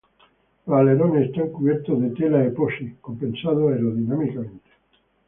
[0.65, 4.71] Los alerones están cubiertos en tela epoxi, compensados aerodinámicamente.